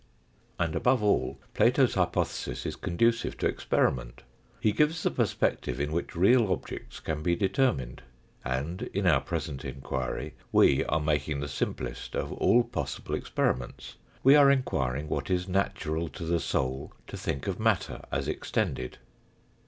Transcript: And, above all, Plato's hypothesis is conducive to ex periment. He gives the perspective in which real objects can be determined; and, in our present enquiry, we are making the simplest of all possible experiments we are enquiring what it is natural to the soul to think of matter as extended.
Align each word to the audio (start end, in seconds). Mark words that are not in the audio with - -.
And, 0.57 0.75
above 0.75 1.03
all, 1.03 1.37
Plato's 1.53 1.93
hypothesis 1.93 2.65
is 2.65 2.75
conducive 2.75 3.37
to 3.37 3.47
ex 3.47 3.63
periment. 3.65 4.21
He 4.59 4.71
gives 4.71 5.03
the 5.03 5.11
perspective 5.11 5.79
in 5.79 5.91
which 5.91 6.15
real 6.15 6.51
objects 6.51 6.99
can 6.99 7.21
be 7.21 7.35
determined; 7.35 8.01
and, 8.43 8.81
in 8.95 9.05
our 9.05 9.21
present 9.21 9.63
enquiry, 9.63 10.33
we 10.51 10.83
are 10.85 10.99
making 10.99 11.39
the 11.39 11.47
simplest 11.47 12.15
of 12.15 12.33
all 12.33 12.63
possible 12.63 13.13
experiments 13.13 13.97
we 14.23 14.35
are 14.35 14.49
enquiring 14.49 15.07
what 15.07 15.29
it 15.29 15.35
is 15.35 15.47
natural 15.47 16.09
to 16.09 16.23
the 16.25 16.39
soul 16.39 16.91
to 17.05 17.15
think 17.15 17.45
of 17.45 17.59
matter 17.59 18.01
as 18.11 18.27
extended. 18.27 18.97